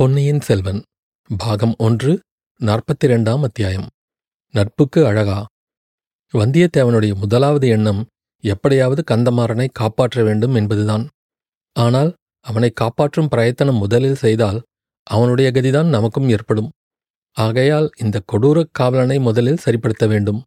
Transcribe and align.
பொன்னியின் 0.00 0.40
செல்வன் 0.40 0.82
பாகம் 1.36 1.74
ஒன்று 1.78 2.20
நாற்பத்தி 2.60 3.04
ரெண்டாம் 3.04 3.42
அத்தியாயம். 3.42 3.88
நட்புக்கு 4.52 5.06
அழகா? 5.06 5.46
வந்தியத்தேவனுடைய 6.32 7.14
முதலாவது 7.14 7.68
எண்ணம் 7.68 8.06
எப்படியாவது 8.42 9.04
கந்தமாறனை 9.10 9.68
காப்பாற்ற 9.72 10.22
வேண்டும் 10.22 10.54
என்பதுதான். 10.54 11.08
ஆனால் 11.72 12.14
அவனை 12.40 12.70
காப்பாற்றும் 12.70 13.28
பிரயத்தனம் 13.28 13.76
முதலில் 13.76 14.14
செய்தால் 14.14 14.62
அவனுடைய 15.02 15.50
கதிதான் 15.50 15.88
நமக்கும் 15.88 16.28
ஏற்படும். 16.28 16.70
ஆகையால் 17.32 17.90
இந்த 17.96 18.22
கொடூரக் 18.32 18.70
காவலனை 18.72 19.18
முதலில் 19.18 19.58
சரிப்படுத்த 19.64 20.08
வேண்டும். 20.08 20.42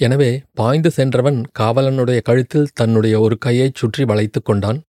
எனவே 0.00 0.42
பாய்ந்து 0.52 0.90
சென்றவன் 0.90 1.42
காவலனுடைய 1.58 2.22
கழுத்தில் 2.22 2.70
தன்னுடைய 2.74 3.20
ஒரு 3.20 3.38
கையைச் 3.38 3.74
சுற்றி 3.74 4.04
வளைத்துக் 4.04 4.44
கொண்டான். 4.44 4.82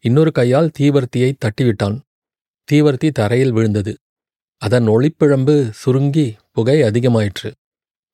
இன்னொரு 0.00 0.32
கையால் 0.32 0.70
தீவர்த்தியை 0.78 1.32
தட்டிவிட்டான். 1.38 2.00
தீவர்த்தி 2.68 3.10
தரையில் 3.10 3.52
விழுந்தது. 3.52 3.92
அதன் 4.62 4.86
ஒளிப்பிழம்பு 4.88 5.70
சுருங்கி 5.70 6.36
புகை 6.52 6.82
அதிகமாயிற்று. 6.82 7.50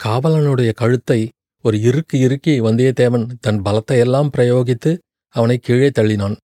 காவலனுடைய 0.00 0.72
கழுத்தை 0.74 1.20
ஒரு 1.64 1.76
இறுக்கி 1.80 2.18
இறுக்கி 2.18 2.60
வந்தியத்தேவன் 2.60 3.26
தன் 3.40 3.62
பலத்தையெல்லாம் 3.62 4.28
பிரயோகித்து 4.36 4.98
அவனை 5.34 5.58
கீழே 5.58 5.88
தள்ளினான். 5.88 6.36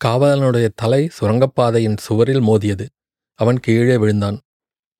காவலனுடைய 0.00 0.68
தலை 0.74 1.10
சுரங்கப்பாதையின் 1.16 1.96
சுவரில் 1.96 2.40
மோதியது. 2.40 2.86
அவன் 3.38 3.60
கீழே 3.60 3.96
விழுந்தான். 3.96 4.38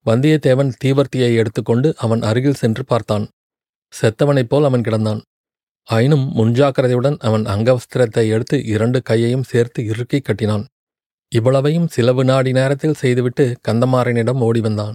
வந்தியத்தேவன் 0.07 0.73
தீவர்த்தியை 0.85 1.31
எடுத்துக்கொண்டு 1.37 1.95
அவன் 1.97 2.23
அருகில் 2.23 2.61
சென்று 2.63 2.85
பார்த்தான். 2.85 3.25
செத்தவனைப் 3.93 4.49
போல் 4.49 4.65
அவன் 4.65 4.81
கிடந்தான். 4.81 5.21
ஆயினும் 5.89 6.27
முன்ஜாக்கிரதையுடன் 6.37 7.19
அவன் 7.19 7.45
அங்கவஸ்திரத்தை 7.45 8.25
எடுத்து 8.29 8.65
இரண்டு 8.65 9.03
கையையும் 9.03 9.43
சேர்த்து 9.43 9.81
இறுக்கி 9.85 10.21
கட்டினான். 10.21 10.65
இவ்வளவையும் 11.33 11.89
சில 11.89 12.13
வினாடி 12.13 12.53
நேரத்தில் 12.53 12.95
செய்துவிட்டு 12.95 13.57
கந்தமாறனிடம் 13.69 14.41
ஓடி 14.41 14.61
வந்தான் 14.61 14.95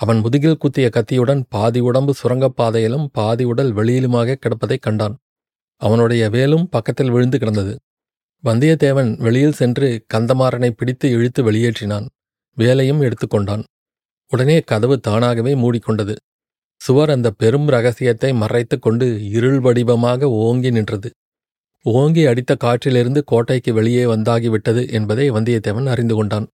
அவன் 0.00 0.18
முதுகில் 0.18 0.56
குத்திய 0.56 0.88
கத்தியுடன் 0.88 1.42
பாதி 1.48 1.80
உடம்பு 1.80 2.14
சுரங்கப்பாதையிலும் 2.22 3.06
பாதி 3.12 3.44
உடல் 3.44 3.74
வெளியிலுமாக 3.74 4.34
கிடப்பதைக் 4.34 4.82
கண்டான். 4.82 5.14
அவனுடைய 5.80 6.30
வேலும் 6.30 6.68
பக்கத்தில் 6.68 7.10
விழுந்து 7.10 7.38
கிடந்தது. 7.38 7.74
வந்தியத்தேவன் 8.44 9.16
வெளியில் 9.16 9.52
சென்று 9.52 10.06
கந்தமாறனை 10.14 10.70
பிடித்து 10.70 11.10
இழுத்து 11.10 11.52
வெளியேற்றினான். 11.52 12.06
வேலையும் 12.56 13.00
எடுத்துக்கொண்டான். 13.00 13.64
உடனே 14.30 14.60
கதவு 14.60 15.00
தானாகவே 15.00 15.54
மூடிக்கொண்டது. 15.54 16.14
சுவர் 16.80 17.10
அந்த 17.10 17.30
பெரும் 17.30 17.66
ரகசியத்தை 17.66 18.32
மறைத்துக் 18.32 18.82
கொண்டு 18.82 19.28
இருள் 19.30 19.60
வடிவமாக 19.60 20.28
ஓங்கி 20.28 20.70
நின்றது. 20.70 21.10
ஓங்கி 21.86 22.26
அடித்த 22.26 22.56
காற்றிலிருந்து 22.64 23.20
கோட்டைக்கு 23.24 23.72
வெளியே 23.72 24.04
வந்தாகிவிட்டது 24.04 24.90
என்பதை 24.90 25.30
வந்தியத்தேவன் 25.30 25.86
அறிந்து 25.86 26.14
கொண்டான். 26.14 26.46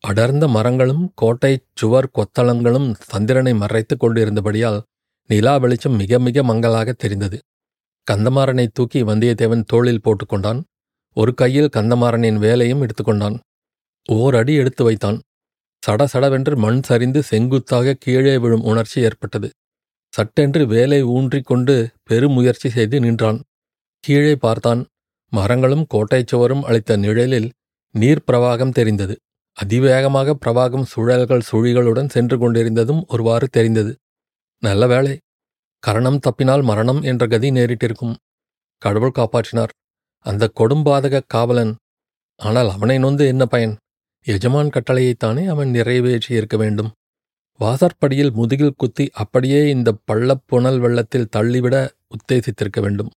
அடர்ந்த 0.00 0.48
மரங்களும் 0.48 1.12
கோட்டை 1.14 1.52
சுவர் 1.74 2.08
கொத்தளங்களும் 2.14 2.94
சந்திரனை 3.02 3.54
மறைத்துக் 3.54 4.04
கொண்டிருந்தபடியால் 4.04 4.80
நிலா 5.28 5.56
வெளிச்சம் 5.56 5.96
மிக 5.96 6.18
மிக 6.18 6.42
மங்கலாக 6.42 6.92
தெரிந்தது. 6.92 7.38
கந்தமாறனை 8.06 8.66
தூக்கி 8.72 9.02
வந்தியத்தேவன் 9.02 9.62
தோளில் 9.66 10.00
போட்டுக்கொண்டான் 10.04 10.62
ஒரு 11.16 11.34
கையில் 11.34 11.70
கந்தமாறனின் 11.76 12.38
வேலையும் 12.38 12.82
எடுத்துக்கொண்டான் 12.82 13.36
ஓர் 14.08 14.34
அடி 14.34 14.54
எடுத்து 14.54 14.84
வைத்தான். 14.84 15.18
சடசடவென்று 15.82 16.56
மண் 16.56 16.82
சரிந்து 16.82 17.22
செங்குத்தாக 17.22 17.96
கீழே 17.98 18.38
விழும் 18.38 18.62
உணர்ச்சி 18.62 19.00
ஏற்பட்டது. 19.00 19.50
சட்டென்று 20.12 20.66
வேலை 20.66 21.04
ஊன்றிக் 21.04 21.46
கொண்டு 21.46 21.74
பெருமுயற்சி 22.02 22.68
செய்து 22.68 23.00
நின்றான். 23.00 23.40
கீழே 24.02 24.36
பார்த்தான். 24.36 24.80
மரங்களும் 25.32 25.86
கோட்டைச் 25.86 26.26
சுவரும் 26.26 26.62
அளித்த 26.62 26.96
நிழலில் 26.96 27.52
நீர் 27.94 28.24
பிரவாகம் 28.26 28.72
தெரிந்தது. 28.72 29.14
அதிவேகமாக 29.56 30.34
பிரவாகம் 30.44 30.86
சுழல்கள் 30.94 31.44
சுழிகளுடன் 31.50 32.08
சென்று 32.08 32.38
கொண்டிருந்ததும் 32.38 33.04
ஒருவாறு 33.08 33.48
தெரிந்தது. 33.48 33.92
நல்ல 34.62 34.86
வேளை 34.86 35.18
கரணம் 35.78 36.18
தப்பினால் 36.18 36.62
மரணம் 36.62 37.00
என்ற 37.02 37.26
கதி 37.26 37.50
நேரிட்டிருக்கும். 37.50 38.14
கடவுள் 38.82 39.16
காப்பாற்றினார். 39.18 39.72
அந்த 40.18 40.50
கொடும்பாதக 40.60 41.20
காவலன் 41.26 41.72
ஆனால் 42.36 42.70
அவனை 42.70 42.98
நொந்து 42.98 43.26
என்ன 43.26 43.46
பயன்? 43.46 43.76
எஜமான் 44.26 44.68
கட்டளையைத்தானே 44.68 45.46
அவன் 45.46 45.70
நிறைவேற்றி 45.70 46.34
இருக்க 46.34 46.56
வேண்டும். 46.56 46.90
வாசற்படியில் 47.60 48.32
முதுகில் 48.32 48.74
குத்தி 48.76 49.10
அப்படியே 49.12 49.68
இந்த 49.68 49.92
பள்ளப் 50.04 50.44
புனல் 50.46 50.78
வெள்ளத்தில் 50.78 51.28
தள்ளிவிட 51.28 51.76
உத்தேசித்திருக்க 52.14 52.80
வேண்டும். 52.80 53.10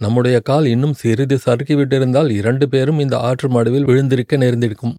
நம்முடைய 0.00 0.40
கால் 0.40 0.64
இன்னும் 0.64 0.92
சிறிது 0.92 1.38
சறுக்கிவிட்டிருந்தால் 1.46 2.30
இரண்டு 2.30 2.68
பேரும் 2.68 2.98
இந்த 2.98 3.18
ஆற்று 3.18 3.48
மடுவில் 3.48 3.84
விழுந்திருக்க 3.84 4.36
நேர்ந்திருக்கும். 4.36 4.94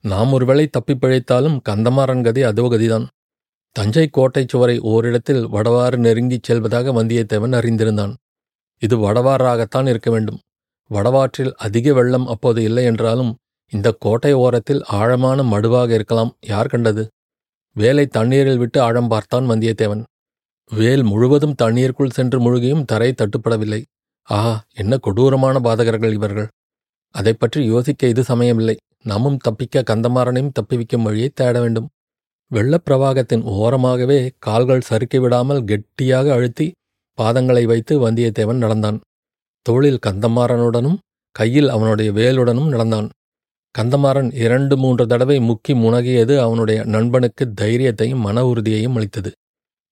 நாம் 0.00 0.32
ஒருவேளை 0.32 0.66
தப்பிப் 0.66 1.04
பிழைத்தாலும் 1.04 1.60
கந்தமாறன் 1.68 2.24
கதி 2.24 2.42
அதோ 2.42 2.62
கதிதான். 2.62 3.06
தஞ்சை 3.72 4.08
கோட்டைச் 4.08 4.48
சுவரை 4.48 4.78
ஓரிடத்தில் 4.78 5.48
வடவாறு 5.48 5.96
நெருங்கிச் 5.96 6.42
செல்வதாக 6.42 6.92
வந்தியத்தேவன் 6.92 7.54
அறிந்திருந்தான். 7.54 8.14
இது 8.78 8.98
வடவாறாகத்தான் 8.98 9.88
இருக்க 9.88 10.10
வேண்டும். 10.10 10.38
வடவாற்றில் 10.90 11.52
அதிக 11.56 11.92
வெள்ளம் 11.92 12.26
அப்போது 12.26 12.62
இல்லை 12.62 12.84
என்றாலும் 12.84 13.36
இந்த 13.70 13.96
கோட்டை 13.98 14.32
ஓரத்தில் 14.32 14.84
ஆழமான 14.84 15.42
மடுவாக 15.42 15.90
இருக்கலாம். 15.90 16.36
யார் 16.40 16.66
கண்டது? 16.66 17.08
வேலை 17.74 18.06
தண்ணீரில் 18.06 18.58
விட்டு 18.58 18.80
ஆழம் 18.80 19.08
பார்த்தான் 19.08 19.50
வந்தியத்தேவன். 19.50 20.02
வேல் 20.70 21.02
முழுவதும் 21.02 21.54
தண்ணீருக்குள் 21.54 22.10
சென்று 22.10 22.40
முழுகியும் 22.40 22.84
தரை 22.84 23.14
தட்டுப்படவில்லை. 23.16 23.82
ஆஹா 24.28 24.64
என்ன 24.74 24.98
கொடூரமான 24.98 25.58
பாதகர்கள் 25.58 26.12
இவர்கள். 26.12 26.48
அதை 27.10 27.32
பற்றி 27.32 27.64
யோசிக்க 27.64 28.06
இது 28.06 28.22
சமயமில்லை. 28.22 28.76
நாமும் 29.02 29.36
தப்பிக்க 29.36 29.82
கந்தமாறனையும் 29.90 30.54
தப்பிவிக்கும் 30.58 31.02
வழியை 31.02 31.28
தேட 31.34 31.60
வேண்டும். 31.60 31.88
வெள்ளப்பிரவாகத்தின் 32.54 33.44
ஓரமாகவே 33.56 34.30
கால்கள் 34.38 34.80
சறுக்கி 34.80 35.18
விடாமல் 35.18 35.64
கெட்டியாக 35.64 36.32
அழுத்தி 36.32 36.72
பாதங்களை 37.18 37.64
வைத்து 37.64 37.94
வந்தியத்தேவன் 38.08 38.62
நடந்தான். 38.64 39.00
தோளில் 39.62 40.02
கந்தமாறனுடனும் 40.06 40.98
கையில் 41.36 41.68
அவனுடைய 41.68 42.12
வேலுடனும் 42.12 42.68
நடந்தான். 42.68 43.08
கந்தமாறன் 43.78 44.34
இரண்டு 44.34 44.76
மூன்று 44.76 45.06
தடவை 45.06 45.38
முக்கி 45.38 45.72
முனகியது 45.74 46.38
அவனுடைய 46.38 46.84
நண்பனுக்கு 46.84 47.44
தைரியத்தையும் 47.60 48.22
மன 48.26 48.44
உறுதியையும் 48.44 48.94
அளித்தது. 48.94 49.30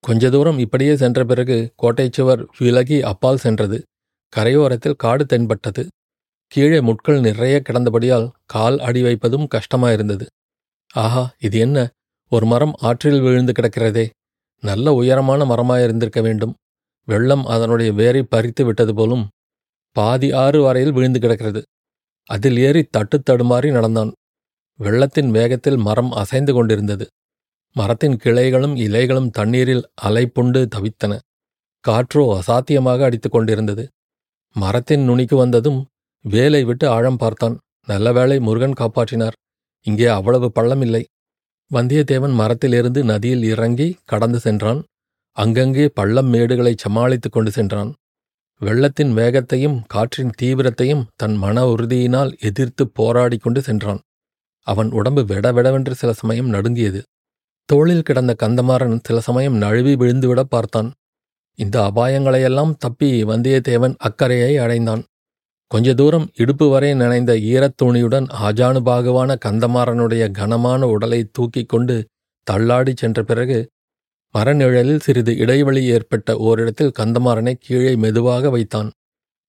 கொஞ்ச 0.00 0.30
தூரம் 0.30 0.58
இப்படியே 0.58 0.96
சென்ற 0.96 1.24
பிறகு 1.24 1.72
கோட்டைச்சுவர் 1.82 2.44
விலகி 2.58 3.02
அப்பால் 3.02 3.36
சென்றது. 3.36 3.78
கரையோரத்தில் 4.36 4.96
காடு 4.96 5.26
தென்பட்டது. 5.26 5.86
கீழே 6.46 6.80
முட்கள் 6.80 7.20
நிறைய 7.20 7.62
கிடந்தபடியால் 7.62 8.30
கால் 8.46 8.78
அடி 8.78 9.02
வைப்பதும் 9.02 9.48
கஷ்டமாயிருந்தது. 9.54 10.26
ஆஹா 10.92 11.34
இது 11.38 11.58
என்ன? 11.58 11.90
ஒரு 12.28 12.46
மரம் 12.46 12.72
ஆற்றில் 12.76 13.20
விழுந்து 13.20 13.52
கிடக்கிறதே. 13.52 14.10
நல்ல 14.60 14.92
உயரமான 14.92 15.44
மரமாயிருந்திருக்க 15.44 16.22
வேண்டும். 16.22 16.54
வெள்ளம் 17.04 17.44
அதனுடைய 17.44 17.92
வேரை 17.92 18.22
பறித்து 18.22 18.64
விட்டது 18.64 18.94
போலும் 18.94 19.28
பாதி 19.92 20.32
ஆறு 20.32 20.62
வரையில் 20.62 20.92
விழுந்து 20.92 21.20
கிடக்கிறது. 21.20 21.62
அதில் 22.24 22.58
ஏறி 22.58 22.82
தட்டு 22.82 23.22
தடுமாறி 23.30 23.70
நடந்தான். 23.70 24.12
வெள்ளத்தின் 24.78 25.30
வேகத்தில் 25.30 25.76
மரம் 25.76 26.10
அசைந்து 26.10 26.52
கொண்டிருந்தது. 26.52 27.06
மரத்தின் 27.72 28.16
கிளைகளும் 28.16 28.76
இலைகளும் 28.76 29.30
தண்ணீரில் 29.30 29.88
அலைப்புண்டு 30.02 30.66
தவித்தன. 30.76 31.18
காற்றோ 31.88 32.38
அசாத்தியமாக 32.38 33.02
அடித்துக் 33.02 33.32
கொண்டிருந்தது. 33.32 33.88
மரத்தின் 34.56 35.04
நுனிக்கு 35.04 35.36
வந்ததும் 35.36 35.80
வேலை 36.24 36.64
விட்டு 36.64 36.88
ஆழம் 36.88 37.16
பார்த்தான். 37.16 37.56
நல்ல 37.86 38.12
வேளை 38.12 38.40
முருகன் 38.40 38.78
காப்பாற்றினார். 38.80 39.36
இங்கே 39.86 40.06
அவ்வளவு 40.06 40.52
பள்ளம் 40.52 40.80
இல்லை 40.80 41.02
வந்தியத்தேவன் 41.70 42.34
மரத்திலிருந்து 42.34 43.04
நதியில் 43.04 43.42
இறங்கி 43.42 43.98
கடந்து 44.04 44.38
சென்றான். 44.38 44.80
அங்கங்கே 45.36 45.88
பள்ளம் 45.88 46.32
மேடுகளை 46.32 46.72
சமாளித்துக் 46.76 47.32
கொண்டு 47.32 47.50
சென்றான். 47.50 47.90
வெள்ளத்தின் 48.60 49.12
வேகத்தையும் 49.12 49.82
காற்றின் 49.86 50.32
தீவிரத்தையும் 50.42 51.04
தன் 51.16 51.36
மன 51.36 51.64
உறுதியினால் 51.64 52.38
எதிர்த்து 52.38 52.88
போராடி 52.88 53.36
கொண்டு 53.36 53.62
சென்றான். 53.62 54.00
அவன் 54.66 54.90
உடம்பு 54.90 55.22
விடவிடவென்று 55.22 55.90
சில 55.90 56.12
சமயம் 56.12 56.48
நடுங்கியது. 56.48 57.02
தோளில் 57.68 58.02
கிடந்த 58.02 58.32
கந்தமாறன் 58.42 58.98
சில 59.02 59.20
சமயம் 59.20 59.56
நழுவி 59.56 59.94
விழுந்துவிட 59.94 60.40
பார்த்தான். 60.40 60.90
இந்த 61.54 61.90
அபாயங்களையெல்லாம் 61.94 62.74
தப்பி 62.78 63.24
வந்தியத்தேவன் 63.24 63.94
அக்கறையை 63.98 64.56
அடைந்தான். 64.56 65.04
கொஞ்ச 65.66 65.94
தூரம் 65.94 66.30
இடுப்பு 66.34 66.68
வரை 66.68 66.94
நனைந்த 66.94 67.32
ஈரத்துணியுடன் 67.34 68.26
ஆஜானுபாகுவான 68.42 69.36
கந்தமாறனுடைய 69.44 70.30
கனமான 70.30 70.86
உடலை 70.86 71.28
தூக்கிக் 71.32 71.68
கொண்டு 71.68 72.06
தள்ளாடிச் 72.50 72.96
சென்ற 72.96 73.22
பிறகு 73.22 73.70
மரநிழலில் 74.34 75.00
சிறிது 75.00 75.36
இடைவெளி 75.36 75.84
ஏற்பட்ட 75.84 76.36
ஓரிடத்தில் 76.36 76.92
கந்தமாறனை 76.98 77.54
கீழே 77.60 77.96
மெதுவாக 77.96 78.50
வைத்தான். 78.50 78.90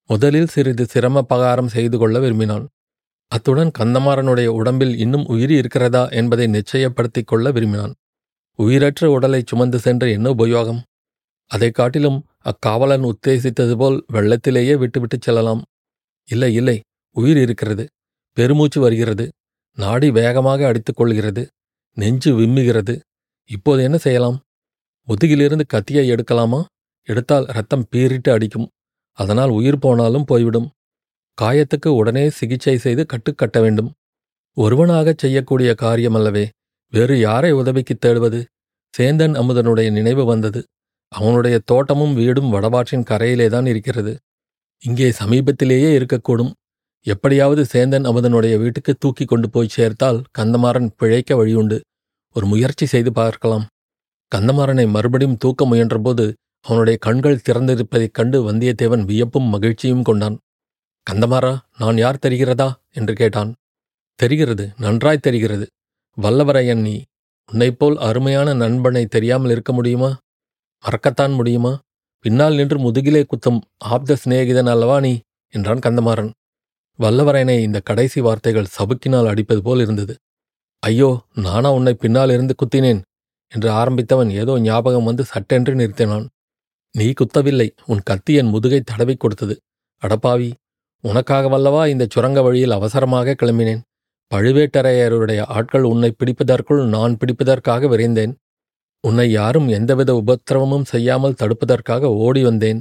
முதலில் 0.10 0.48
சிறிது 0.48 0.86
சிரம 0.86 1.22
பகாரம் 1.22 1.68
செய்து 1.68 1.98
கொள்ள 1.98 2.20
விரும்பினான். 2.20 2.68
அத்துடன் 3.28 3.72
கந்தமாறனுடைய 3.80 4.46
உடம்பில் 4.46 4.98
இன்னும் 4.98 5.26
உயிர் 5.26 5.52
இருக்கிறதா 5.52 6.08
என்பதை 6.08 6.48
நிச்சயப்படுத்திக் 6.48 7.26
கொள்ள 7.26 7.52
விரும்பினான். 7.52 7.94
உயிரற்ற 8.60 9.10
உடலை 9.10 9.44
சுமந்து 9.46 9.80
சென்ற 9.80 10.10
என்ன 10.10 10.30
உபயோகம்? 10.30 10.82
அதைக் 11.46 11.74
காட்டிலும் 11.74 12.26
அக்காவலன் 12.46 13.04
உத்தேசித்தது 13.04 13.78
போல் 13.78 14.06
வெள்ளத்திலேயே 14.14 14.78
விட்டுவிட்டுச் 14.78 15.22
செல்லலாம். 15.22 15.64
இல்லை 16.26 16.54
இல்லை 16.54 16.82
உயிர் 17.12 17.38
இருக்கிறது. 17.38 17.88
பெருமூச்சு 18.34 18.82
வருகிறது. 18.82 19.32
நாடி 19.78 20.12
வேகமாக 20.12 20.68
அடித்துக் 20.68 20.96
கொள்கிறது. 20.96 21.48
நெஞ்சு 21.94 22.40
விம்முகிறது. 22.40 23.00
இப்போது 23.46 23.84
என்ன 23.84 23.98
செய்யலாம்? 23.98 24.40
முதுகிலிருந்து 25.08 25.66
கத்தியை 25.68 26.12
எடுக்கலாமா? 26.12 26.66
எடுத்தால் 27.04 27.46
ரத்தம் 27.46 27.88
பீறிட்டு 27.92 28.30
அடிக்கும். 28.30 28.70
அதனால் 29.12 29.50
உயிர் 29.50 29.80
போனாலும் 29.80 30.26
போய்விடும். 30.26 30.70
காயத்துக்கு 31.42 31.88
உடனே 31.88 32.30
சிகிச்சை 32.30 32.78
செய்து 32.78 33.06
கட்டுக்கட்ட 33.06 33.62
வேண்டும். 33.62 33.94
ஒருவனாகச் 34.56 35.18
செய்யக்கூடிய 35.18 35.76
காரியமல்லவே. 35.82 36.50
வேறு 36.90 37.20
யாரை 37.20 37.52
உதவிக்குத் 37.52 38.06
தேடுவது? 38.06 38.46
சேந்தன் 38.98 39.36
அமுதனுடைய 39.36 39.92
நினைவு 39.92 40.26
வந்தது. 40.26 40.66
அவனுடைய 41.16 41.60
தோட்டமும் 41.66 42.14
வீடும் 42.14 42.54
வடவாற்றின் 42.54 43.08
கரையிலேதான் 43.10 43.68
இருக்கிறது. 43.68 44.18
இங்கே 44.84 45.10
சமீபத்திலேயே 45.10 45.92
இருக்கக்கூடும். 45.98 46.52
எப்படியாவது 47.06 47.64
சேந்தன் 47.74 48.08
அமுதனுடைய 48.10 48.58
வீட்டுக்கு 48.58 48.96
தூக்கி 49.00 49.26
கொண்டு 49.26 49.50
போய் 49.50 49.74
சேர்த்தால் 49.78 50.24
கந்தமாறன் 50.38 50.90
பிழைக்க 50.98 51.36
வழியுண்டு. 51.36 51.82
ஒரு 52.34 52.46
முயற்சி 52.46 52.86
செய்து 52.86 53.12
பார்க்கலாம். 53.12 53.66
கந்தமாறனை 54.36 54.90
மறுபடியும் 54.90 55.38
தூக்க 55.38 55.66
முயன்றபோது 55.66 56.34
அவனுடைய 56.62 56.98
கண்கள் 57.02 57.42
திறந்திருப்பதைக் 57.50 58.12
கண்டு 58.12 58.52
வந்தியத்தேவன் 58.52 59.06
வியப்பும் 59.06 59.50
மகிழ்ச்சியும் 59.50 60.04
கொண்டான். 60.04 60.38
கந்தமாறா 61.12 61.58
நான் 61.78 61.98
யார் 61.98 62.20
தெரிகிறதா? 62.26 62.70
என்று 62.92 63.14
கேட்டான். 63.14 63.54
தெரிகிறது 64.16 64.70
நன்றாய் 64.78 65.18
தெரிகிறது. 65.18 65.68
வல்லவரையன் 66.22 66.82
நீ. 66.82 67.04
உன்னைப்போல் 67.52 67.96
அருமையான 67.96 68.54
நண்பனை 68.54 69.06
தெரியாமல் 69.06 69.52
இருக்க 69.52 69.74
முடியுமா? 69.74 70.18
மறக்கத்தான் 70.86 71.34
முடியுமா? 71.34 71.80
பின்னால் 72.20 72.56
நின்று 72.56 72.78
முதுகிலே 72.80 73.22
குத்தும் 73.24 73.60
ஆப்த 73.78 74.18
சிநேகிதன் 74.24 74.70
அல்லவா 74.70 75.00
நீ? 75.00 75.20
என்றான் 75.54 75.80
கந்தமாறன். 75.80 76.30
வல்லவரையனை 77.00 77.60
இந்த 77.60 77.80
கடைசி 77.80 78.22
வார்த்தைகள் 78.22 78.72
சபுக்கினால் 78.78 79.28
அடிப்பது 79.28 79.62
போல் 79.62 79.80
இருந்தது. 79.80 80.14
ஐயோ 80.80 81.22
நானா 81.36 81.72
உன்னை 81.72 81.94
பின்னால் 81.94 82.30
இருந்து 82.30 82.56
குத்தினேன்? 82.56 83.02
என்று 83.52 83.70
ஆரம்பித்தவன் 83.72 84.32
ஏதோ 84.32 84.60
ஞாபகம் 84.60 85.04
வந்து 85.04 85.24
சட்டென்று 85.24 85.74
நிறுத்தினான். 85.76 86.26
நீ 86.92 87.08
குத்தவில்லை 87.12 87.70
உன் 87.86 88.02
கத்தி 88.04 88.34
என் 88.34 88.48
முதுகை 88.48 88.82
தடவிக் 88.82 89.20
கொடுத்தது. 89.20 89.56
அடப்பாவி 90.02 90.50
உனக்காகவல்லவா 91.04 91.88
இந்த 91.88 92.08
சுரங்க 92.10 92.42
வழியில் 92.42 92.72
அவசரமாக 92.72 93.36
கிளம்பினேன்? 93.42 93.82
பழுவேட்டரையருடைய 94.32 95.42
ஆட்கள் 95.48 95.84
உன்னை 95.84 96.16
பிடிப்பதற்குள் 96.20 96.84
நான் 96.88 97.18
பிடிப்பதற்காக 97.18 97.88
விரைந்தேன். 97.88 98.34
உன்னை 99.04 99.32
யாரும் 99.32 99.68
எந்தவித 99.68 100.12
உபத்திரவமும் 100.14 100.84
செய்யாமல் 100.84 101.40
தடுப்பதற்காக 101.42 102.10
ஓடி 102.18 102.44
வந்தேன். 102.44 102.80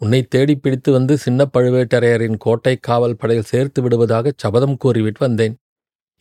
உன்னை 0.00 0.22
தேடி 0.22 0.54
பிடித்து 0.56 0.92
வந்து 0.92 1.18
சின்ன 1.18 1.40
பழுவேட்டரையரின் 1.52 2.36
கோட்டை 2.36 2.74
காவல் 2.76 3.16
படையில் 3.16 3.44
சேர்த்து 3.44 3.82
விடுவதாக 3.82 4.32
சபதம் 4.36 4.76
கூறிவிட்டு 4.76 5.18
வந்தேன். 5.18 5.54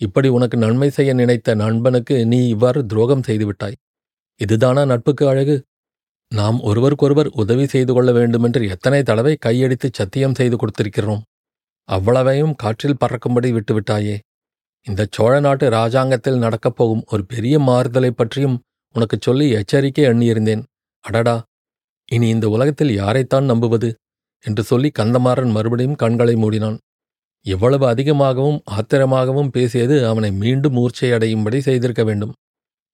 இப்படி 0.01 0.27
உனக்கு 0.27 0.57
நன்மை 0.57 0.89
செய்ய 0.89 1.13
நினைத்த 1.13 1.56
நண்பனுக்கு 1.56 2.16
நீ 2.25 2.48
இவ்வாறு 2.48 2.86
துரோகம் 2.86 3.25
செய்துவிட்டாய். 3.27 3.77
இதுதானா 4.39 4.86
நட்புக்கு 4.86 5.25
அழகு? 5.28 5.56
நாம் 6.31 6.57
ஒருவருக்கொருவர் 6.62 7.30
உதவி 7.33 7.66
செய்து 7.66 7.94
கொள்ள 7.94 8.12
வேண்டுமென்று 8.12 8.62
எத்தனை 8.68 9.04
தடவை 9.04 9.33
கையடித்து 9.36 9.89
சத்தியம் 9.94 10.33
செய்து 10.33 10.56
கொடுத்திருக்கிறோம். 10.56 11.21
அவ்வளவையும் 11.89 12.56
காற்றில் 12.56 13.01
பறக்கும்படி 13.04 13.50
விட்டுவிட்டாயே. 13.51 14.16
இந்த 14.88 15.01
சோழ 15.12 15.33
நாட்டு 15.39 15.66
ராஜாங்கத்தில் 15.69 16.38
நடக்கப் 16.38 16.75
போகும் 16.75 17.04
ஒரு 17.07 17.24
பெரிய 17.25 17.56
மாறுதலை 17.60 18.12
பற்றியும் 18.12 18.57
உனக்குச் 18.95 19.21
சொல்லி 19.21 19.50
எச்சரிக்கை 19.50 20.03
எண்ணியிருந்தேன். 20.06 20.63
அடடா 21.06 21.36
இனி 22.12 22.27
இந்த 22.27 22.50
உலகத்தில் 22.50 22.97
யாரைத்தான் 22.97 23.44
நம்புவது? 23.44 23.89
என்று 24.45 24.63
சொல்லி 24.63 24.92
கந்தமாறன் 25.00 25.51
மறுபடியும் 25.51 25.95
கண்களை 25.95 26.33
மூடினான். 26.36 26.77
எவ்வளவு 27.45 27.88
அதிகமாகவும் 27.88 28.59
ஆத்திரமாகவும் 28.71 29.47
பேசியது 29.47 30.07
அவனை 30.07 30.31
மீண்டும் 30.31 30.75
மூர்ச்சையடையும்படி 30.75 31.59
செய்திருக்க 31.59 32.03
வேண்டும். 32.03 32.33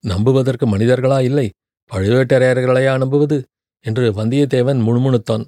நம்புவதற்கு 0.04 0.66
மனிதர்களா 0.68 1.20
இல்லை 1.22 1.48
பழுவேட்டரையர்களையா 1.92 2.98
நம்புவது? 2.98 3.38
என்று 3.86 4.12
வந்தியத்தேவன் 4.12 4.80
முணுமுணுத்தான். 4.88 5.46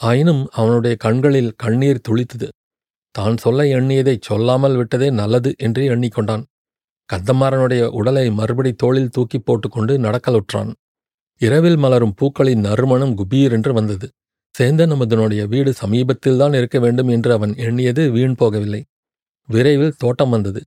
ஆயினும் 0.00 0.42
அவனுடைய 0.50 0.96
கண்களில் 0.96 1.52
கண்ணீர் 1.56 2.04
துளித்தது. 2.08 2.48
தான் 3.14 3.36
சொல்ல 3.36 3.62
எண்ணியதை 3.62 4.14
சொல்லாமல் 4.20 4.76
விட்டதே 4.76 5.10
நல்லது 5.10 5.54
என்று 5.58 5.82
எண்ணிக்கொண்டான். 5.88 6.44
கந்தமாறனுடைய 7.10 7.82
உடலை 7.90 8.30
மறுபடி 8.30 8.72
தோளில் 8.72 9.08
தூக்கி 9.08 9.38
போட்டுக்கொண்டு 9.38 9.94
நடக்கலுற்றான். 9.98 10.70
இரவில் 11.40 11.76
மலரும் 11.76 12.14
பூக்களின் 12.16 12.64
நறுமணம் 12.64 13.14
குபீரென்று 13.18 13.72
வந்தது. 13.72 14.06
சேந்தன் 14.54 14.92
அமுதனுடைய 14.94 15.42
வீடு 15.48 15.70
சமீபத்தில்தான் 15.82 16.54
இருக்க 16.54 16.78
வேண்டும் 16.78 17.08
என்று 17.08 17.32
அவன் 17.32 17.52
எண்ணியது 17.56 18.02
வீண் 18.10 18.38
போகவில்லை. 18.38 18.80
விரைவில் 19.48 19.98
தோட்டம் 19.98 20.30
வந்தது. 20.30 20.60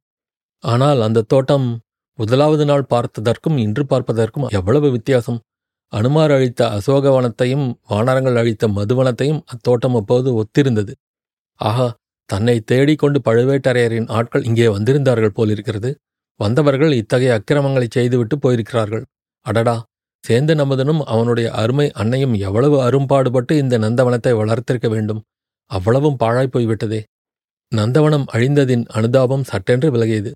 ஆனால் 0.63 0.99
அந்த 1.01 1.25
தோட்டம் 1.27 1.67
முதலாவது 2.19 2.65
நாள் 2.65 2.89
பார்த்ததற்கும் 2.89 3.57
இன்று 3.57 3.83
பார்ப்பதற்கும் 3.89 4.47
எவ்வளவு 4.49 4.87
வித்தியாசம். 4.91 5.39
அனுமார் 5.93 6.31
அழித்த 6.31 6.61
அசோகவனத்தையும் 6.67 7.65
வானரங்கள் 7.87 8.35
அழித்த 8.35 8.67
மதுவனத்தையும் 8.67 9.41
அத்தோட்டம் 9.53 9.95
அப்போது 9.95 10.29
ஒத்திருந்தது. 10.41 10.93
ஆஹா 11.59 11.87
தன்னை 12.29 12.55
தேடிக்கொண்டு 12.71 13.19
பழுவேட்டரையரின் 13.25 14.07
ஆட்கள் 14.07 14.43
இங்கே 14.43 14.67
வந்திருந்தார்கள் 14.67 15.35
போலிருக்கிறது. 15.35 15.89
வந்தவர்கள் 16.39 16.93
இத்தகைய 16.93 17.33
அக்கிரமங்களை 17.33 17.87
செய்துவிட்டு 17.89 18.35
போயிருக்கிறார்கள். 18.37 19.03
அடடா 19.45 19.75
சேந்த 20.23 20.51
நமதனும் 20.55 21.01
அவனுடைய 21.03 21.47
அருமை 21.51 21.87
அன்னையும் 21.91 22.35
எவ்வளவு 22.39 22.77
அரும்பாடுபட்டு 22.81 23.53
இந்த 23.57 23.77
நந்தவனத்தை 23.77 24.33
வளர்த்திருக்க 24.41 24.87
வேண்டும். 24.89 25.21
அவ்வளவும் 25.71 26.17
பாழாய் 26.17 26.53
போய்விட்டதே. 26.53 27.01
நந்தவனம் 27.71 28.25
அழிந்ததின் 28.33 28.85
அனுதாபம் 28.87 29.43
சட்டென்று 29.43 29.87
விலகியது. 29.91 30.31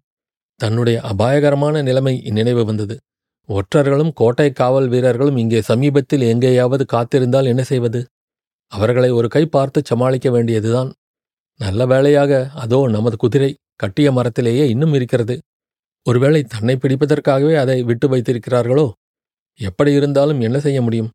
தன்னுடைய 0.59 0.97
அபாயகரமான 1.01 1.81
நிலைமை 1.81 2.13
நினைவு 2.29 2.63
வந்தது. 2.65 2.95
ஒற்றர்களும் 3.49 4.13
கோட்டை 4.13 4.47
காவல் 4.51 4.87
வீரர்களும் 4.87 5.37
இங்கே 5.37 5.59
சமீபத்தில் 5.61 6.21
எங்கேயாவது 6.21 6.83
காத்திருந்தால் 6.93 7.49
என்ன 7.51 7.63
செய்வது? 7.63 7.99
அவர்களை 8.71 9.09
ஒரு 9.09 9.27
கை 9.27 9.43
பார்த்து 9.45 9.79
சமாளிக்க 9.85 10.27
வேண்டியதுதான். 10.29 10.89
நல்ல 11.59 11.81
வேளையாக 11.85 12.31
அதோ 12.53 12.79
நமது 12.87 13.17
குதிரை 13.17 13.51
கட்டிய 13.75 14.07
மரத்திலேயே 14.11 14.65
இன்னும் 14.69 14.93
இருக்கிறது. 14.93 15.35
ஒருவேளை 16.07 16.43
தன்னை 16.43 16.75
பிடிப்பதற்காகவே 16.75 17.55
அதை 17.55 17.83
விட்டு 17.83 18.07
வைத்திருக்கிறார்களோ? 18.07 18.91
எப்படி 19.59 19.91
இருந்தாலும் 19.93 20.39
என்ன 20.39 20.59
செய்ய 20.59 20.81
முடியும்? 20.81 21.09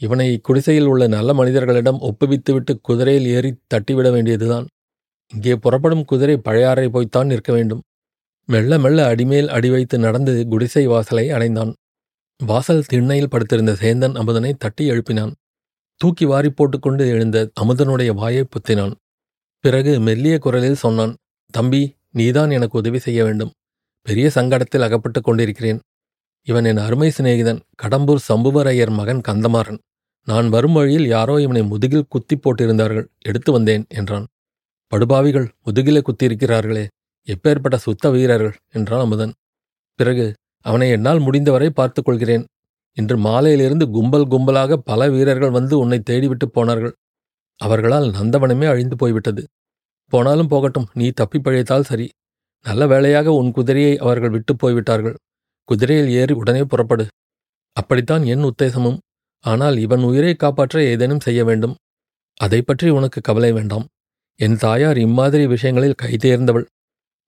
இவனை 0.00 0.38
குடிசையில் 0.38 0.86
உள்ள 0.86 1.06
நல்ல 1.06 1.34
மனிதர்களிடம் 1.34 2.00
ஒப்புவித்துவிட்டு 2.00 2.72
குதிரையில் 2.82 3.26
ஏறி 3.26 3.50
தட்டிவிட 3.74 4.12
வேண்டியதுதான். 4.12 4.66
இங்கே 5.32 5.56
புறப்படும் 5.56 6.04
குதிரை 6.04 6.36
பழையாறை 6.36 6.88
போய்த்தான் 6.88 7.26
நிற்க 7.26 7.52
வேண்டும். 7.52 7.82
மெல்ல 8.48 8.78
மெல்ல 8.78 9.06
அடிமேல் 9.06 9.48
அடி 9.48 9.70
வைத்து 9.70 9.98
நடந்து 9.98 10.46
குடிசை 10.48 10.86
வாசலை 10.86 11.30
அடைந்தான் 11.30 11.72
வாசல் 12.40 12.84
திண்ணையில் 12.84 13.28
படுத்திருந்த 13.28 13.72
சேந்தன் 13.80 14.16
அமுதனை 14.20 14.52
தட்டி 14.58 14.90
எழுப்பினான். 14.90 15.32
தூக்கி 16.00 16.24
வாரி 16.24 16.50
போட்டுக்கொண்டு 16.50 17.08
எழுந்த 17.08 17.50
அமுதனுடைய 17.60 18.10
வாயை 18.14 18.44
புத்தினான். 18.44 18.94
பிறகு 19.64 20.00
மெல்லிய 20.00 20.38
குரலில் 20.38 20.82
சொன்னான் 20.84 21.14
தம்பி 21.54 21.82
நீதான் 22.10 22.50
எனக்கு 22.50 22.78
உதவி 22.78 22.98
செய்ய 22.98 23.24
வேண்டும். 23.24 23.52
பெரிய 24.06 24.30
சங்கடத்தில் 24.34 24.82
அகப்பட்டுக் 24.82 25.24
கொண்டிருக்கிறேன். 25.24 25.78
இவன் 26.46 26.64
என் 26.64 26.76
அருமை 26.76 27.08
சிநேகிதன் 27.10 27.60
கடம்பூர் 27.82 28.24
சம்புவரையர் 28.28 28.90
மகன் 28.90 29.22
கந்தமாறன். 29.28 29.78
நான் 30.28 30.48
வரும் 30.48 30.72
வழியில் 30.72 31.06
யாரோ 31.06 31.40
இவனை 31.40 31.62
முதுகில் 31.62 32.08
குத்தி 32.08 32.36
போட்டிருந்தார்கள் 32.36 33.06
எடுத்து 33.20 33.52
வந்தேன் 33.52 33.84
என்றான். 33.88 34.26
படுபாவிகள் 34.92 35.46
முதுகிலே 35.64 36.00
குத்தியிருக்கிறார்களே 36.00 36.84
எப்பேற்பட்ட 37.28 37.76
சுத்த 37.76 38.10
வீரர்கள் 38.10 38.56
என்றான் 38.72 39.00
அமுதன். 39.00 39.32
பிறகு 39.98 40.26
அவனை 40.66 40.90
என்னால் 40.90 41.18
முடிந்தவரை 41.18 41.70
பார்த்துக்கொள்கிறேன் 41.70 42.44
இன்று 42.96 43.16
மாலையிலிருந்து 43.18 43.86
கும்பல் 43.90 44.26
கும்பலாக 44.28 44.76
பல 44.84 45.08
வீரர்கள் 45.10 45.50
வந்து 45.50 45.78
உன்னை 45.78 45.98
தேடிவிட்டு 46.10 46.46
போனார்கள். 46.52 46.94
அவர்களால் 47.60 48.08
நந்தவனமே 48.10 48.66
அழிந்து 48.66 48.96
போய்விட்டது. 48.96 49.42
போனாலும் 50.12 50.48
போகட்டும் 50.48 50.88
நீ 50.94 51.06
தப்பி 51.10 51.38
பழைத்தால் 51.38 51.82
சரி. 51.82 52.06
நல்ல 52.64 52.86
வேளையாக 52.86 53.32
உன் 53.32 53.50
குதிரையை 53.50 53.94
அவர்கள் 53.98 54.30
விட்டு 54.30 54.52
போய்விட்டார்கள். 54.56 55.16
குதிரையில் 55.68 56.10
ஏறி 56.20 56.32
உடனே 56.32 56.62
புறப்படு. 56.62 57.04
அப்படித்தான் 57.76 58.24
என் 58.24 58.44
உத்தேசமும். 58.44 58.98
ஆனால் 59.44 59.76
இவன் 59.76 60.02
உயிரை 60.02 60.34
காப்பாற்ற 60.34 60.82
ஏதேனும் 60.82 61.24
செய்ய 61.26 61.40
வேண்டும். 61.44 61.74
அதை 62.40 62.60
பற்றி 62.62 62.88
உனக்கு 62.88 63.20
கவலை 63.20 63.52
வேண்டாம். 63.52 63.86
என் 64.40 64.56
தாயார் 64.56 64.98
இம்மாதிரி 64.98 65.46
விஷயங்களில் 65.46 66.00
கைதேர்ந்தவள் 66.02 66.66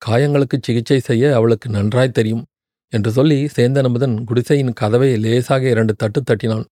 காயங்களுக்கு 0.02 0.56
சிகிச்சை 0.62 1.00
செய்ய 1.00 1.34
அவளுக்கு 1.34 1.68
நன்றாய் 1.68 2.08
தெரியும் 2.08 2.44
என்று 2.92 3.10
சொல்லி 3.10 3.38
சேந்தநமுதன் 3.56 4.16
குடிசையின் 4.24 4.72
கதவை 4.72 5.10
லேசாக 5.16 5.62
இரண்டு 5.68 5.94
தட்டு 5.94 6.20
தட்டினான். 6.20 6.66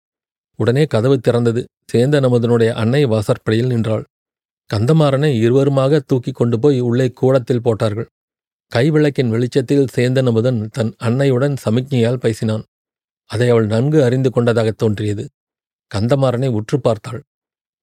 உடனே 0.59 0.83
கதவு 0.85 1.17
திறந்தது. 1.17 1.61
சேந்தநமுதனுடைய 1.93 2.71
அன்னை 2.73 3.05
வாசற்படியில் 3.05 3.67
நின்றாள். 3.67 4.03
கந்தமாறனை 4.69 5.31
இருவருமாக 5.45 5.99
தூக்கிக் 5.99 6.35
கொண்டு 6.35 6.57
போய் 6.59 6.79
உள்ளே 6.79 7.07
கூடத்தில் 7.11 7.61
போட்டார்கள். 7.61 8.09
கைவிளக்கின் 8.75 9.27
வெளிச்சத்தில் 9.27 9.87
சேந்தனமுதன் 9.95 10.67
தன் 10.71 10.95
அன்னையுடன் 11.03 11.55
சமிக்ஞையால் 11.65 12.15
பேசினான். 12.15 12.63
அதை 13.25 13.49
அவள் 13.49 13.65
நன்கு 13.65 14.03
அறிந்து 14.03 14.29
கொண்டதாகத் 14.29 14.77
தோன்றியது. 14.77 15.29
கந்தமாறனை 15.95 16.47
உற்று 16.47 16.81
பார்த்தாள். 16.81 17.23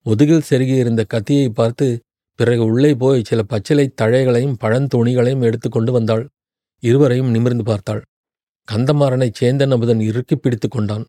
முதுகில் 0.03 0.43
செருகியிருந்த 0.49 1.03
கத்தியை 1.07 1.49
பார்த்து 1.49 1.99
பிறகு 2.35 2.63
உள்ளே 2.63 2.95
போய் 2.95 3.23
சில 3.25 3.43
பச்சிலை 3.43 3.93
தழைகளையும் 4.01 4.55
பழந்துணிகளையும் 4.61 5.41
எடுத்துக்கொண்டு 5.41 5.91
வந்தாள். 5.91 6.27
இருவரையும் 6.79 7.29
நிமிர்ந்து 7.29 7.63
பார்த்தாள். 7.63 8.03
கந்தமாறனை 8.71 9.31
சேந்தன் 9.39 9.71
அமுதன் 9.71 9.99
இறுக்கி 9.99 10.35
பிடித்து 10.35 10.67
கொண்டான். 10.67 11.05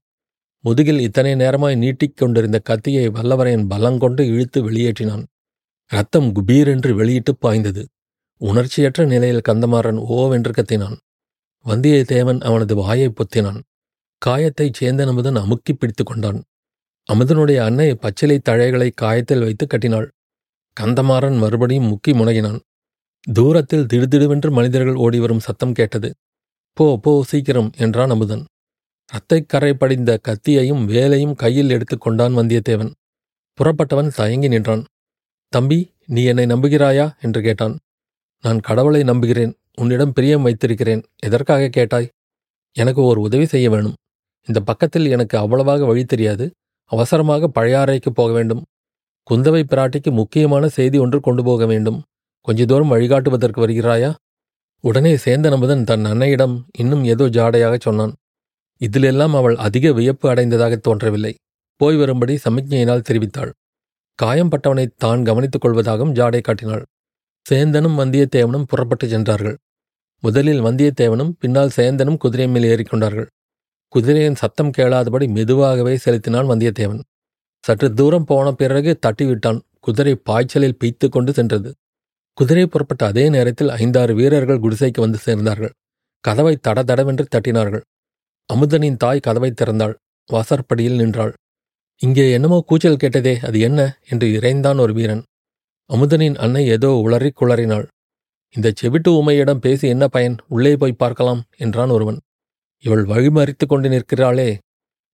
முதுகில் 0.61 0.99
இத்தனை 0.99 1.35
நேரமாய் 1.35 1.77
நீட்டிக் 1.77 2.17
கொண்டிருந்த 2.17 2.59
கத்தியை 2.59 3.09
வல்லவரையன் 3.09 3.67
பலங்கொண்டு 3.69 4.27
இழுத்து 4.27 4.71
வெளியேற்றினான். 4.71 5.25
ரத்தம் 5.87 6.33
குபீரென்று 6.33 6.95
வெளியிட்டு 6.95 7.37
பாய்ந்தது. 7.37 7.89
உணர்ச்சியற்ற 8.41 9.05
நிலையில் 9.07 9.41
கந்தமாறன் 9.49 9.99
ஓவென்று 10.11 10.51
கத்தினான். 10.51 10.97
வந்தியத்தேவன் 11.65 12.41
அவனது 12.41 12.75
வாயை 12.75 13.13
பொத்தினான். 13.13 13.61
காயத்தை 14.19 14.71
சேந்தன் 14.81 15.07
அமுதன் 15.07 15.37
அமுக்கி 15.37 15.73
பிடித்து 15.73 16.05
கொண்டான். 16.05 16.43
அமுதனுடைய 17.13 17.57
அன்னை 17.57 17.95
பச்சிலை 17.95 18.41
தழைகளை 18.49 18.91
காயத்தில் 19.01 19.41
வைத்து 19.41 19.67
கட்டினாள். 19.67 20.11
கந்தமாறன் 20.81 21.39
மறுபடியும் 21.39 21.87
முக்கி 21.91 22.13
முனகினான். 22.13 22.61
தூரத்தில் 23.33 23.87
திடுதிடுவென்று 23.87 24.51
மனிதர்கள் 24.51 24.95
ஓடிவரும் 24.95 25.39
சத்தம் 25.39 25.73
கேட்டது. 25.73 26.15
போ 26.73 26.99
போ 26.99 27.25
சீக்கிரம் 27.25 27.71
என்றான் 27.77 28.11
அமுதன். 28.11 28.45
ரத்தைக் 29.07 29.49
கரை 29.49 29.75
படிந்த 29.75 30.19
கத்தியையும் 30.29 30.85
வேலையும் 30.85 31.35
கையில் 31.35 31.71
எடுத்துக் 31.71 32.01
கொண்டான் 32.01 32.37
வந்தியத்தேவன் 32.37 32.93
புறப்பட்டவன் 33.59 34.15
தயங்கி 34.15 34.49
நின்றான். 34.49 34.85
தம்பி 35.49 35.95
நீ 36.07 36.25
என்னை 36.25 36.45
நம்புகிறாயா? 36.45 37.13
என்று 37.21 37.43
கேட்டான். 37.43 37.79
நான் 38.45 38.61
கடவுளை 38.61 39.03
நம்புகிறேன் 39.03 39.53
உன்னிடம் 39.75 40.13
பிரியம் 40.13 40.43
வைத்திருக்கிறேன் 40.43 41.03
எதற்காக 41.19 41.69
கேட்டாய்? 41.69 42.09
எனக்கு 42.73 43.03
ஒரு 43.03 43.21
உதவி 43.21 43.47
செய்ய 43.47 43.71
வேணும். 43.71 43.93
இந்த 44.49 44.61
பக்கத்தில் 44.61 45.07
எனக்கு 45.07 45.39
அவ்வளவாக 45.39 45.85
வழி 45.85 46.05
தெரியாது 46.05 46.51
அவசரமாக 46.85 47.51
பழையாறைக்கு 47.55 48.11
போக 48.15 48.33
வேண்டும். 48.33 48.63
குந்தவை 49.31 49.63
பிராட்டிக்கு 49.63 50.11
முக்கியமான 50.11 50.69
செய்தி 50.69 50.99
ஒன்று 50.99 51.21
கொண்டு 51.21 51.43
போக 51.45 51.67
வேண்டும். 51.67 52.03
கொஞ்ச 52.41 52.65
தூரம் 52.65 52.93
வழிகாட்டுவதற்கு 52.93 53.61
வருகிறாயா? 53.67 54.15
உடனே 54.85 55.13
சேந்தன் 55.15 55.53
அமுதன் 55.53 55.85
தன் 55.85 56.05
அன்னையிடம் 56.05 56.55
இன்னும் 56.79 57.05
ஏதோ 57.05 57.25
ஜாடையாகச் 57.29 57.81
சொன்னான். 57.81 58.13
இதிலெல்லாம் 58.81 59.35
அவள் 59.35 59.57
அதிக 59.57 59.93
வியப்பு 59.93 60.29
அடைந்ததாக 60.31 60.77
தோன்றவில்லை. 60.77 61.35
போய் 61.77 61.97
வரும்படி 61.97 62.39
சமிக்ஞையினால் 62.45 63.07
தெரிவித்தாள். 63.09 63.51
காயம்பட்டவனை 64.23 64.87
தான் 64.97 65.23
கவனித்துக் 65.25 65.65
கொள்வதாகவும் 65.65 66.15
ஜாடை 66.15 66.41
காட்டினாள். 66.41 66.85
சேந்தனும் 67.47 67.99
வந்தியத்தேவனும் 67.99 68.63
புறப்பட்டுச் 68.63 69.09
சென்றார்கள். 69.09 69.57
முதலில் 70.23 70.63
வந்தியத்தேவனும் 70.63 71.33
பின்னால் 71.39 71.75
சேந்தனும் 71.77 72.17
குதிரை 72.17 72.49
மேல் 72.49 72.65
ஏறிக்கொண்டார்கள். 72.65 73.27
குதிரையின் 73.89 74.35
சத்தம் 74.35 74.73
கேளாதபடி 74.77 75.29
மெதுவாகவே 75.29 75.97
செலுத்தினான் 75.97 76.49
வந்தியத்தேவன். 76.49 77.01
சற்று 77.65 77.95
தூரம் 77.95 78.25
போன 78.25 78.53
பிறகு 78.53 78.99
தட்டிவிட்டான். 79.07 79.61
குதிரை 79.81 80.15
பாய்ச்சலில் 80.15 80.77
பீய்த்து 80.85 81.09
கொண்டு 81.09 81.33
சென்றது. 81.33 81.71
குதிரை 82.33 82.67
புறப்பட்ட 82.67 83.07
அதே 83.07 83.29
நேரத்தில் 83.29 83.69
ஐந்தாறு 83.69 84.15
வீரர்கள் 84.15 84.61
குடிசைக்கு 84.61 85.01
வந்து 85.01 85.19
சேர்ந்தார்கள். 85.25 85.71
கதவை 86.25 86.59
தடதடவென்று 86.69 87.25
தட்டினார்கள். 87.35 87.83
அமுதனின் 88.53 88.97
தாய் 88.97 89.21
கதவை 89.21 89.51
திறந்தாள். 89.51 89.95
வாசற்படியில் 90.31 90.97
நின்றாள். 90.97 91.33
இங்கே 92.01 92.33
என்னமோ 92.33 92.65
கூச்சல் 92.67 92.97
கேட்டதே 92.97 93.39
அது 93.39 93.61
என்ன? 93.61 93.81
என்று 94.09 94.27
இறைந்தான் 94.29 94.81
ஒரு 94.81 94.93
வீரன். 94.93 95.23
அமுதனின் 95.91 96.35
அன்னை 96.35 96.67
ஏதோ 96.67 96.89
உளறிக் 97.05 97.39
குளறினாள். 97.41 97.87
இந்த 98.55 98.73
செவிட்டு 98.81 99.11
உமையிடம் 99.11 99.61
பேசி 99.61 99.89
என்ன 99.89 100.09
பயன்? 100.09 100.37
உள்ளே 100.49 100.77
போய் 100.77 100.93
பார்க்கலாம் 100.93 101.43
என்றான் 101.57 101.89
ஒருவன். 101.89 102.19
இவள் 102.85 103.05
வழிமறித்து 103.05 103.67
கொண்டு 103.67 103.89
நிற்கிறாளே 103.89 104.59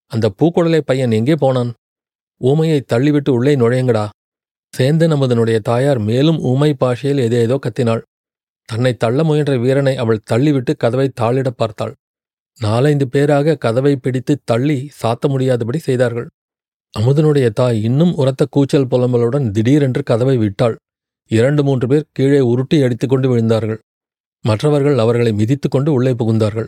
அந்த 0.06 0.32
பூக்குடலை 0.38 0.80
பையன் 0.80 1.10
எங்கே 1.10 1.34
போனான்? 1.34 1.74
ஊமையை 2.40 2.80
தள்ளிவிட்டு 2.92 3.30
உள்ளே 3.30 3.56
நுழையுங்கடா. 3.56 4.08
சேந்தன் 4.78 5.14
அமுதனுடைய 5.16 5.58
தாயார் 5.58 5.98
மேலும் 5.98 6.38
ஊமை 6.38 6.74
பாஷையில் 6.74 7.18
ஏதேதோ 7.18 7.58
கத்தினாள். 7.58 8.02
தன்னை 8.68 8.94
தள்ள 8.94 9.24
முயன்ற 9.24 9.56
வீரனை 9.56 9.96
அவள் 9.96 10.24
தள்ளிவிட்டு 10.30 10.72
கதவை 10.76 11.10
தாளிடப் 11.20 11.56
பார்த்தாள். 11.56 11.94
நாலைந்து 12.60 13.08
பேராக 13.08 13.56
கதவை 13.56 13.96
பிடித்து 13.96 14.40
தள்ளி 14.44 14.90
சாத்த 15.02 15.28
முடியாதபடி 15.28 15.78
செய்தார்கள். 15.78 16.28
அமுதனுடைய 16.96 17.48
தாய் 17.50 17.82
இன்னும் 17.82 18.14
உரத்த 18.14 18.46
கூச்சல் 18.50 18.86
புலம்பலுடன் 18.86 19.50
திடீரென்று 19.50 20.02
கதவை 20.02 20.36
விட்டாள். 20.36 20.76
இரண்டு 21.30 21.64
மூன்று 21.64 21.88
பேர் 21.88 22.06
கீழே 22.12 22.40
உருட்டி 22.40 22.82
அடித்துக்கொண்டு 22.82 23.36
விழுந்தார்கள். 23.36 23.78
மற்றவர்கள் 24.44 24.98
அவர்களை 24.98 25.32
மிதித்து 25.32 25.68
கொண்டு 25.68 25.92
உள்ளே 25.92 26.12
புகுந்தார்கள். 26.12 26.66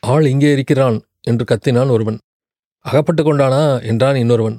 ஆள் 0.00 0.26
இங்கே 0.26 0.52
இருக்கிறான் 0.52 1.02
என்று 1.20 1.44
கத்தினான் 1.44 1.90
ஒருவன். 1.90 2.18
அகப்பட்டு 2.78 3.22
கொண்டானா? 3.22 3.82
என்றான் 3.82 4.16
இன்னொருவன். 4.16 4.58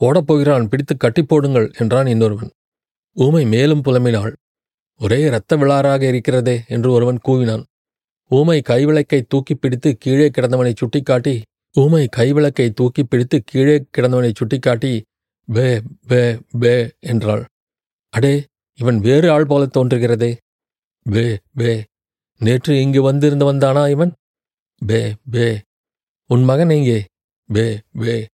ஓடப்போகிறான் 0.00 0.68
பிடித்து 0.68 0.96
கட்டி 0.96 1.22
போடுங்கள் 1.22 1.72
என்றான் 1.78 2.06
இன்னொருவன். 2.06 2.50
ஊமை 3.16 3.46
மேலும் 3.46 3.82
புலம்பினாள். 3.84 4.32
ஒரே 5.00 5.20
இரத்த 5.20 5.56
விழாராக 5.56 6.02
இருக்கிறதே 6.02 6.60
என்று 6.68 6.92
ஒருவன் 6.92 7.20
கூவினான். 7.28 7.62
ஊமை 8.28 8.62
கைவிளக்கை 8.68 9.20
தூக்கி 9.28 9.54
பிடித்து 9.54 9.96
கீழே 9.98 10.28
கிடந்தவனை 10.28 10.72
சுட்டிக்காட்டி 10.76 11.42
ஊமை 11.78 12.08
கைவிளக்கை 12.16 12.70
தூக்கி 12.70 13.04
பிடித்து 13.04 13.42
கீழே 13.44 13.84
கிடந்தவனை 13.90 14.32
சுட்டிக்காட்டி 14.34 15.02
பே 15.46 15.80
பே 16.06 16.38
பே 16.58 16.90
என்றாள். 17.00 17.44
அடே 18.10 18.44
இவன் 18.78 18.98
வேறு 18.98 19.30
ஆள் 19.30 19.46
போல 19.46 19.66
தோன்றுகிறதே. 19.66 20.36
பே 21.02 21.38
பே 21.54 21.84
நேற்று 22.38 22.80
இங்கு 22.80 23.02
வந்திருந்தவன் 23.02 23.58
தானா 23.58 23.88
இவன்? 23.88 24.12
பே 24.86 25.14
பே. 25.30 25.60
உன் 26.26 26.44
மகன் 26.44 26.70
எங்கே? 26.70 27.04
பே 27.46 27.80
பே. 27.92 28.26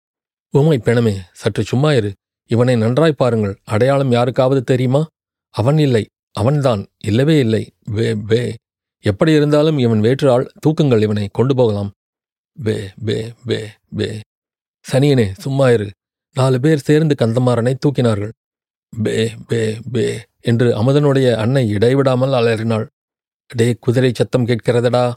ஊமை 0.51 0.79
பிணமே 0.79 1.15
சற்று 1.33 1.63
சும்மா 1.63 1.93
இரு. 1.93 2.15
இவனை 2.47 2.77
நன்றாய் 2.77 3.13
பாருங்கள். 3.13 3.61
அடையாளம் 3.65 4.11
யாருக்காவது 4.11 4.65
தெரியுமா? 4.65 5.07
அவன் 5.51 5.79
இல்லை. 5.79 6.07
அவன்தான். 6.31 6.87
இல்லவே 6.99 7.39
இல்லை. 7.39 7.75
பே 7.95 8.15
பே. 8.15 8.55
எப்படி 9.01 9.33
இருந்தாலும் 9.33 9.79
இவன் 9.79 10.01
வேற்று 10.01 10.31
ஆள். 10.31 10.53
தூக்குங்கள் 10.67 11.03
இவனை. 11.03 11.29
கொண்டு 11.33 11.55
போகலாம். 11.55 11.93
பே 12.65 12.89
பே 13.05 13.33
பே 13.47 13.69
பே. 13.97 14.21
சனியனே 14.93 15.33
சும்மா 15.39 15.71
இரு. 15.71 15.91
நாலு 16.37 16.61
பேர் 16.61 16.79
சேர்ந்து 16.79 17.15
கந்தமாறனை 17.19 17.75
தூக்கினார்கள். 17.87 18.31
பே 19.03 19.31
பே 19.49 19.79
பே 19.93 20.25
என்று 20.41 20.67
அமுதனுடைய 20.83 21.35
அன்னை 21.35 21.69
இடைவிடாமல் 21.69 22.33
அலறினாள். 22.33 22.87
டே 23.47 23.77
குதிரை 23.81 24.13
சத்தம் 24.15 24.47
கேட்கிறதடா? 24.47 25.15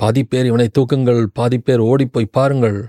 பாதிப்பேர் 0.00 0.44
இவனை 0.44 0.68
தூக்குங்கள் 0.78 1.26
பாதிப்பேர் 1.38 1.78
ஓடிப்போய் 1.78 2.32
பாருங்கள். 2.32 2.86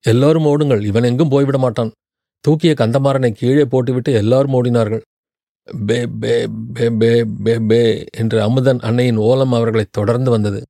எல்லோரும் 0.00 0.44
ஓடுங்கள் 0.44 0.82
இவன் 0.84 1.02
எங்கும் 1.02 1.28
போய்விட 1.28 1.58
மாட்டான். 1.58 1.92
தூக்கிய 2.40 2.74
கந்தமாறனை 2.78 3.30
கீழே 3.30 3.64
போட்டுவிட்டு 3.64 4.12
எல்லாரும் 4.12 4.52
ஓடினார்கள். 4.52 5.00
பே 5.86 6.06
பே 6.06 6.46
பே 6.74 6.88
பே 6.88 7.24
பே 7.44 7.58
பே 7.58 8.04
என்று 8.16 8.42
அமுதன் 8.42 8.78
அன்னையின் 8.78 9.16
ஓலம் 9.16 9.52
அவர்களை 9.52 9.84
தொடர்ந்து 9.90 10.30
வந்தது. 10.30 10.62